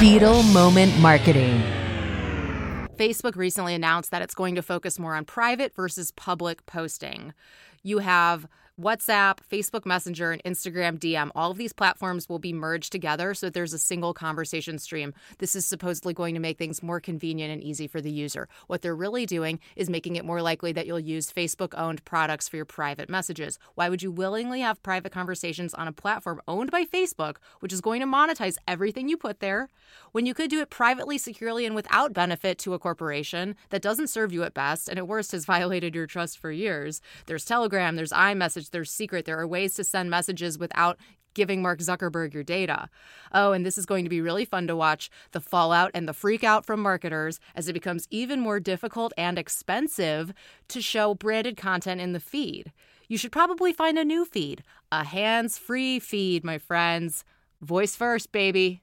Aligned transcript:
Beetle 0.00 0.44
Moment 0.44 0.96
Marketing. 1.00 1.60
Facebook 2.96 3.34
recently 3.34 3.74
announced 3.74 4.12
that 4.12 4.22
it's 4.22 4.34
going 4.34 4.54
to 4.54 4.62
focus 4.62 4.96
more 4.96 5.16
on 5.16 5.24
private 5.24 5.74
versus 5.74 6.12
public 6.12 6.64
posting. 6.66 7.34
You 7.82 7.98
have 7.98 8.46
WhatsApp, 8.80 9.38
Facebook 9.50 9.84
Messenger, 9.84 10.30
and 10.30 10.44
Instagram 10.44 11.00
DM, 11.00 11.32
all 11.34 11.50
of 11.50 11.56
these 11.56 11.72
platforms 11.72 12.28
will 12.28 12.38
be 12.38 12.52
merged 12.52 12.92
together 12.92 13.34
so 13.34 13.46
that 13.46 13.54
there's 13.54 13.72
a 13.72 13.78
single 13.78 14.14
conversation 14.14 14.78
stream. 14.78 15.12
This 15.38 15.56
is 15.56 15.66
supposedly 15.66 16.14
going 16.14 16.34
to 16.34 16.40
make 16.40 16.58
things 16.58 16.80
more 16.80 17.00
convenient 17.00 17.52
and 17.52 17.60
easy 17.60 17.88
for 17.88 18.00
the 18.00 18.12
user. 18.12 18.48
What 18.68 18.82
they're 18.82 18.94
really 18.94 19.26
doing 19.26 19.58
is 19.74 19.90
making 19.90 20.14
it 20.14 20.24
more 20.24 20.42
likely 20.42 20.70
that 20.72 20.86
you'll 20.86 21.00
use 21.00 21.32
Facebook 21.32 21.76
owned 21.76 22.04
products 22.04 22.48
for 22.48 22.54
your 22.54 22.64
private 22.64 23.10
messages. 23.10 23.58
Why 23.74 23.88
would 23.88 24.00
you 24.00 24.12
willingly 24.12 24.60
have 24.60 24.80
private 24.84 25.10
conversations 25.10 25.74
on 25.74 25.88
a 25.88 25.92
platform 25.92 26.40
owned 26.46 26.70
by 26.70 26.84
Facebook, 26.84 27.38
which 27.58 27.72
is 27.72 27.80
going 27.80 28.00
to 28.00 28.06
monetize 28.06 28.58
everything 28.68 29.08
you 29.08 29.16
put 29.16 29.40
there, 29.40 29.68
when 30.12 30.24
you 30.24 30.34
could 30.34 30.50
do 30.50 30.60
it 30.60 30.70
privately, 30.70 31.18
securely, 31.18 31.66
and 31.66 31.74
without 31.74 32.12
benefit 32.12 32.58
to 32.58 32.74
a 32.74 32.78
corporation 32.78 33.56
that 33.70 33.82
doesn't 33.82 34.06
serve 34.06 34.32
you 34.32 34.44
at 34.44 34.54
best 34.54 34.88
and 34.88 34.98
at 34.98 35.08
worst 35.08 35.32
has 35.32 35.44
violated 35.46 35.96
your 35.96 36.06
trust 36.06 36.38
for 36.38 36.52
years? 36.52 37.00
There's 37.26 37.44
Telegram, 37.44 37.96
there's 37.96 38.12
iMessage 38.12 38.67
message, 38.68 38.72
there's 38.72 38.90
secret. 38.90 39.24
There 39.24 39.38
are 39.38 39.46
ways 39.46 39.74
to 39.74 39.84
send 39.84 40.10
messages 40.10 40.58
without 40.58 40.98
giving 41.34 41.62
Mark 41.62 41.80
Zuckerberg 41.80 42.34
your 42.34 42.42
data. 42.42 42.88
Oh, 43.32 43.52
and 43.52 43.64
this 43.64 43.78
is 43.78 43.86
going 43.86 44.04
to 44.04 44.10
be 44.10 44.20
really 44.20 44.44
fun 44.44 44.66
to 44.66 44.76
watch 44.76 45.10
the 45.32 45.40
fallout 45.40 45.90
and 45.94 46.08
the 46.08 46.12
freak 46.12 46.42
out 46.42 46.66
from 46.66 46.80
marketers 46.80 47.38
as 47.54 47.68
it 47.68 47.74
becomes 47.74 48.08
even 48.10 48.40
more 48.40 48.60
difficult 48.60 49.12
and 49.16 49.38
expensive 49.38 50.32
to 50.68 50.80
show 50.80 51.14
branded 51.14 51.56
content 51.56 52.00
in 52.00 52.12
the 52.12 52.20
feed. 52.20 52.72
You 53.08 53.18
should 53.18 53.32
probably 53.32 53.72
find 53.72 53.98
a 53.98 54.04
new 54.04 54.24
feed, 54.24 54.62
a 54.90 55.04
hands 55.04 55.58
free 55.58 55.98
feed, 56.00 56.44
my 56.44 56.58
friends. 56.58 57.24
Voice 57.60 57.96
first, 57.96 58.32
baby. 58.32 58.82